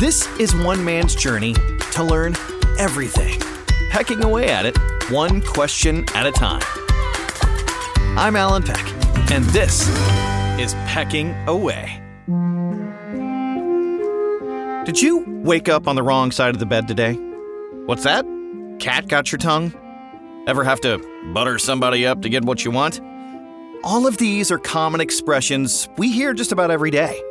This 0.00 0.26
is 0.40 0.56
one 0.56 0.84
man's 0.84 1.14
journey 1.14 1.54
to 1.92 2.02
learn 2.02 2.34
everything, 2.80 3.38
pecking 3.90 4.24
away 4.24 4.50
at 4.50 4.66
it 4.66 4.76
one 5.08 5.40
question 5.40 6.04
at 6.16 6.26
a 6.26 6.32
time. 6.32 6.62
I'm 8.18 8.34
Alan 8.34 8.64
Peck, 8.64 8.84
and 9.30 9.44
this 9.46 9.88
is 10.58 10.74
Pecking 10.88 11.32
Away. 11.46 12.02
Did 14.84 15.00
you 15.00 15.24
wake 15.44 15.68
up 15.68 15.86
on 15.86 15.94
the 15.94 16.02
wrong 16.02 16.32
side 16.32 16.50
of 16.54 16.58
the 16.58 16.66
bed 16.66 16.88
today? 16.88 17.14
What's 17.86 18.02
that? 18.02 18.26
Cat 18.80 19.06
got 19.06 19.30
your 19.30 19.38
tongue? 19.38 19.72
Ever 20.48 20.64
have 20.64 20.80
to 20.80 20.98
butter 21.32 21.56
somebody 21.60 22.04
up 22.04 22.20
to 22.22 22.28
get 22.28 22.44
what 22.44 22.64
you 22.64 22.72
want? 22.72 23.00
All 23.84 24.08
of 24.08 24.16
these 24.16 24.50
are 24.50 24.58
common 24.58 25.00
expressions 25.00 25.88
we 25.96 26.10
hear 26.10 26.34
just 26.34 26.50
about 26.50 26.72
every 26.72 26.90
day. 26.90 27.22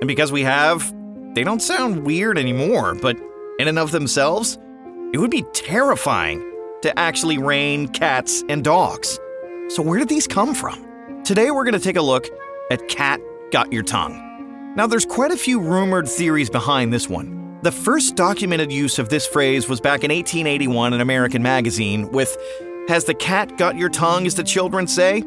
And 0.00 0.08
because 0.08 0.32
we 0.32 0.42
have, 0.44 0.95
they 1.36 1.44
don't 1.44 1.60
sound 1.60 2.02
weird 2.02 2.38
anymore, 2.38 2.94
but 2.94 3.14
in 3.58 3.68
and 3.68 3.78
of 3.78 3.90
themselves, 3.90 4.56
it 5.12 5.18
would 5.18 5.30
be 5.30 5.44
terrifying 5.52 6.40
to 6.80 6.98
actually 6.98 7.36
rain 7.36 7.88
cats 7.88 8.42
and 8.48 8.64
dogs. 8.64 9.20
So, 9.68 9.82
where 9.82 9.98
did 9.98 10.08
these 10.08 10.26
come 10.26 10.54
from? 10.54 11.22
Today, 11.24 11.50
we're 11.50 11.64
going 11.64 11.74
to 11.74 11.78
take 11.78 11.96
a 11.96 12.02
look 12.02 12.26
at 12.70 12.88
Cat 12.88 13.20
Got 13.50 13.70
Your 13.70 13.82
Tongue. 13.82 14.72
Now, 14.76 14.86
there's 14.86 15.04
quite 15.04 15.30
a 15.30 15.36
few 15.36 15.60
rumored 15.60 16.08
theories 16.08 16.48
behind 16.48 16.90
this 16.90 17.06
one. 17.06 17.58
The 17.60 17.72
first 17.72 18.16
documented 18.16 18.72
use 18.72 18.98
of 18.98 19.10
this 19.10 19.26
phrase 19.26 19.68
was 19.68 19.78
back 19.78 20.04
in 20.04 20.10
1881 20.10 20.94
in 20.94 21.02
American 21.02 21.42
Magazine 21.42 22.10
with, 22.12 22.34
Has 22.88 23.04
the 23.04 23.14
cat 23.14 23.58
got 23.58 23.76
your 23.76 23.90
tongue, 23.90 24.26
as 24.26 24.36
the 24.36 24.42
children 24.42 24.86
say? 24.86 25.22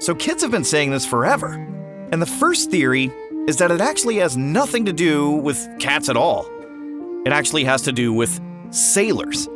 So, 0.00 0.14
kids 0.14 0.42
have 0.42 0.50
been 0.50 0.64
saying 0.64 0.90
this 0.90 1.06
forever. 1.06 1.54
And 2.12 2.20
the 2.20 2.26
first 2.26 2.70
theory 2.70 3.10
is 3.48 3.56
that 3.56 3.70
it 3.70 3.80
actually 3.80 4.16
has 4.16 4.36
nothing 4.36 4.84
to 4.84 4.92
do 4.92 5.30
with 5.30 5.66
cats 5.78 6.10
at 6.10 6.18
all. 6.18 6.46
It 7.24 7.32
actually 7.32 7.64
has 7.64 7.80
to 7.82 7.92
do 7.92 8.12
with 8.12 8.38
sailors. 8.68 9.46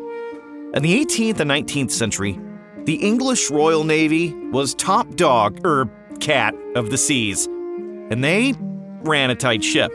In 0.73 0.83
the 0.83 1.05
18th 1.05 1.41
and 1.41 1.51
19th 1.51 1.91
century, 1.91 2.41
the 2.85 2.95
English 2.95 3.51
Royal 3.51 3.85
Navy 3.85 4.33
was 4.51 4.75
top 4.75 5.15
dog, 5.17 5.61
er, 5.67 5.91
cat 6.21 6.55
of 6.75 6.89
the 6.89 6.97
seas, 6.97 7.47
and 7.47 8.25
they 8.25 8.55
ran 9.03 9.29
a 9.29 9.35
tight 9.35 9.63
ship. 9.63 9.95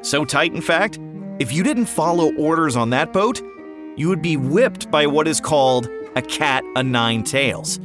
So 0.00 0.24
tight, 0.24 0.52
in 0.52 0.60
fact, 0.60 0.98
if 1.38 1.52
you 1.52 1.62
didn't 1.62 1.86
follow 1.86 2.34
orders 2.34 2.74
on 2.74 2.90
that 2.90 3.12
boat, 3.12 3.40
you 3.94 4.08
would 4.08 4.20
be 4.20 4.36
whipped 4.36 4.90
by 4.90 5.06
what 5.06 5.28
is 5.28 5.40
called 5.40 5.88
a 6.16 6.22
cat 6.22 6.64
o' 6.74 6.82
nine 6.82 7.22
tails, 7.22 7.78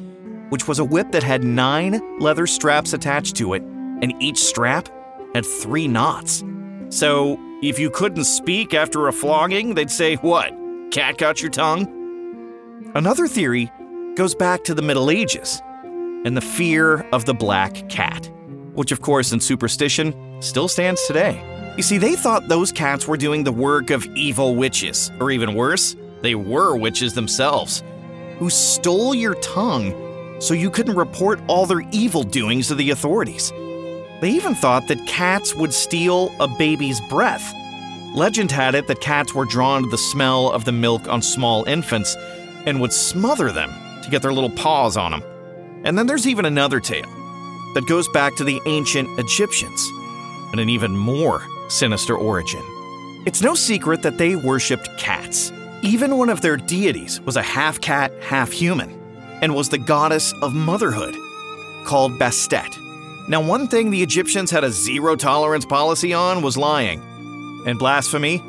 which 0.50 0.68
was 0.68 0.80
a 0.80 0.84
whip 0.84 1.12
that 1.12 1.22
had 1.22 1.44
nine 1.44 2.02
leather 2.20 2.48
straps 2.48 2.94
attached 2.94 3.36
to 3.36 3.54
it, 3.54 3.62
and 3.62 4.16
each 4.20 4.40
strap 4.40 4.90
had 5.34 5.46
three 5.46 5.88
knots. 5.88 6.44
So, 6.90 7.38
if 7.62 7.80
you 7.80 7.90
couldn't 7.90 8.26
speak 8.26 8.74
after 8.74 9.08
a 9.08 9.14
flogging, 9.14 9.74
they'd 9.74 9.92
say, 9.92 10.16
What? 10.16 10.54
Cat 10.92 11.18
got 11.18 11.42
your 11.42 11.52
tongue? 11.52 12.92
Another 12.96 13.28
theory 13.28 13.72
goes 14.16 14.34
back 14.34 14.64
to 14.64 14.74
the 14.74 14.82
Middle 14.82 15.10
Ages 15.10 15.62
and 16.26 16.36
the 16.36 16.42
fear 16.42 17.02
of 17.12 17.26
the 17.26 17.34
black 17.34 17.88
cat, 17.90 18.30
which, 18.74 18.92
of 18.92 19.02
course, 19.02 19.32
in 19.32 19.40
superstition, 19.40 20.42
still 20.42 20.68
stands 20.68 21.06
today. 21.06 21.42
You 21.78 21.84
see, 21.84 21.98
they 21.98 22.16
thought 22.16 22.48
those 22.48 22.72
cats 22.72 23.08
were 23.08 23.18
doing 23.18 23.44
the 23.44 23.52
work 23.52 23.92
of 23.92 24.06
evil 24.16 24.56
witches, 24.56 25.12
or 25.20 25.30
even 25.30 25.54
worse, 25.54 25.96
they 26.22 26.34
were 26.34 26.76
witches 26.76 27.14
themselves, 27.14 27.84
who 28.40 28.50
stole 28.50 29.14
your 29.14 29.36
tongue 29.36 29.94
so 30.40 30.54
you 30.54 30.70
couldn't 30.70 30.96
report 30.96 31.40
all 31.48 31.66
their 31.66 31.84
evil 31.92 32.24
doings 32.24 32.68
to 32.68 32.76
the 32.76 32.92
authorities. 32.92 33.52
They 34.20 34.32
even 34.32 34.56
thought 34.56 34.88
that 34.88 35.06
cats 35.06 35.54
would 35.56 35.74
steal 35.74 36.34
a 36.40 36.48
baby's 36.48 37.00
breath. 37.02 37.54
Legend 38.16 38.52
had 38.52 38.74
it 38.74 38.88
that 38.88 39.00
cats 39.00 39.36
were 39.36 39.46
drawn 39.46 39.84
to 39.84 39.90
the 39.90 39.98
smell 39.98 40.52
of 40.52 40.66
the 40.66 40.72
milk 40.72 41.08
on 41.08 41.22
small 41.22 41.64
infants 41.66 42.16
and 42.66 42.82
would 42.82 42.94
smother 42.94 43.52
them 43.52 43.72
to 44.02 44.10
get 44.10 44.22
their 44.22 44.34
little 44.34 44.50
paws 44.50 44.98
on 44.98 45.12
them. 45.12 45.24
And 45.84 45.98
then 45.98 46.08
there's 46.08 46.28
even 46.28 46.46
another 46.46 46.80
tale 46.80 47.06
that 47.76 47.86
goes 47.88 48.08
back 48.10 48.36
to 48.38 48.44
the 48.44 48.60
ancient 48.66 49.08
Egyptians 49.20 49.88
and 50.52 50.60
an 50.60 50.70
even 50.70 50.98
more 50.98 51.44
sinister 51.70 52.18
origin. 52.18 52.64
It's 53.28 53.42
no 53.42 53.54
secret 53.54 54.02
that 54.02 54.18
they 54.18 54.36
worshipped 54.36 54.90
cats. 54.98 55.52
Even 55.84 56.18
one 56.18 56.30
of 56.30 56.42
their 56.42 56.58
deities 56.58 57.22
was 57.22 57.36
a 57.36 57.44
half 57.44 57.80
cat, 57.82 58.12
half 58.22 58.52
human, 58.52 59.00
and 59.42 59.54
was 59.54 59.70
the 59.70 59.78
goddess 59.78 60.34
of 60.42 60.56
motherhood, 60.56 61.16
called 61.86 62.14
Bastet. 62.14 62.74
Now, 63.28 63.42
one 63.42 63.68
thing 63.68 63.92
the 63.92 64.02
Egyptians 64.04 64.52
had 64.52 64.64
a 64.64 64.72
zero 64.72 65.16
tolerance 65.16 65.66
policy 65.66 66.14
on 66.14 66.42
was 66.42 66.58
lying 66.58 67.02
and 67.66 67.78
blasphemy 67.78 68.42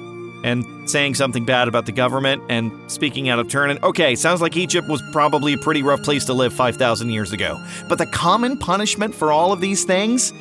and 0.45 0.65
saying 0.89 1.17
something 1.17 1.45
bad 1.45 1.67
about 1.67 1.87
the 1.87 1.93
government 1.93 2.43
and 2.49 2.73
speaking 2.91 3.29
out 3.29 3.39
of 3.39 3.49
turn. 3.49 3.71
And 3.71 3.83
okay, 3.83 4.15
sounds 4.15 4.41
like 4.41 4.57
Egypt 4.57 4.89
was 4.89 5.03
probably 5.13 5.55
a 5.55 5.59
pretty 5.59 5.83
rough 5.83 6.03
place 6.03 6.25
to 6.27 6.33
live 6.33 6.53
5,000 6.53 7.11
years 7.11 7.33
ago. 7.33 7.61
But 7.89 7.99
the 7.99 8.07
common 8.07 8.57
punishment 8.57 9.15
for 9.15 9.33
all 9.33 9.53
of 9.53 9.61
these 9.61 9.85
things 9.85 10.33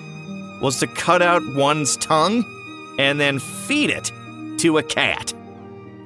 was 0.62 0.80
to 0.80 0.88
cut 0.88 1.22
out 1.22 1.42
one's 1.56 1.98
tongue 1.98 2.46
and 3.00 3.20
then 3.20 3.40
feed 3.40 3.90
it 3.90 4.12
to 4.60 4.78
a 4.78 4.84
cat. 4.84 5.34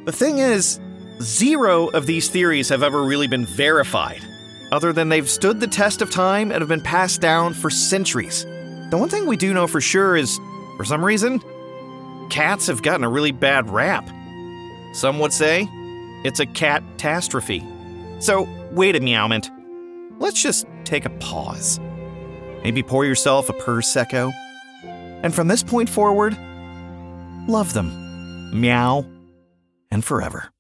The 0.06 0.12
thing 0.12 0.40
is, 0.40 0.80
zero 1.22 1.88
of 1.90 2.06
these 2.06 2.30
theories 2.30 2.70
have 2.70 2.84
ever 2.84 3.04
really 3.04 3.28
been 3.28 3.46
verified, 3.46 4.22
other 4.72 4.94
than 4.94 5.10
they've 5.10 5.30
stood 5.30 5.60
the 5.60 5.68
test 5.68 6.02
of 6.02 6.10
time 6.10 6.52
and 6.52 6.62
have 6.62 6.70
been 6.70 6.82
passed 6.82 7.22
down 7.22 7.54
for 7.54 7.70
centuries. 7.70 8.46
The 8.90 8.98
one 8.98 9.10
thing 9.10 9.26
we 9.26 9.38
do 9.38 9.54
know 9.54 9.68
for 9.68 9.82
sure 9.82 10.16
is, 10.16 10.40
for 10.78 10.86
some 10.86 11.04
reason, 11.04 11.42
cats 12.30 12.68
have 12.68 12.82
gotten 12.82 13.04
a 13.04 13.10
really 13.10 13.32
bad 13.32 13.70
rap. 13.70 14.10
Some 14.94 15.20
would 15.20 15.34
say 15.34 15.68
it's 16.24 16.40
a 16.40 16.46
catastrophe. 16.46 17.66
So, 18.20 18.48
wait 18.72 18.96
a 18.96 19.00
meowment. 19.00 19.50
Let's 20.20 20.42
just 20.42 20.66
take 20.84 21.06
a 21.06 21.10
pause. 21.10 21.80
Maybe 22.64 22.84
pour 22.84 23.06
yourself 23.06 23.50
a 23.50 23.54
Prosecco. 23.54 24.32
And 25.24 25.34
from 25.34 25.48
this 25.48 25.64
point 25.64 25.90
forward, 25.90 26.38
love 27.48 27.74
them. 27.74 28.60
Meow. 28.60 29.06
And 29.90 30.06
forever. 30.06 30.52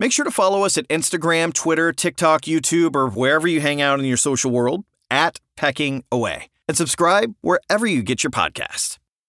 Make 0.00 0.12
sure 0.12 0.24
to 0.24 0.30
follow 0.30 0.64
us 0.64 0.78
at 0.78 0.88
Instagram, 0.88 1.52
Twitter, 1.52 1.92
TikTok, 1.92 2.42
YouTube, 2.42 2.96
or 2.96 3.10
wherever 3.10 3.46
you 3.46 3.60
hang 3.60 3.82
out 3.82 3.98
in 3.98 4.06
your 4.06 4.16
social 4.16 4.50
world 4.50 4.84
at 5.10 5.40
Pecking 5.58 6.04
Away. 6.10 6.48
And 6.66 6.74
subscribe 6.74 7.34
wherever 7.42 7.86
you 7.86 8.02
get 8.02 8.24
your 8.24 8.30
podcast. 8.30 8.99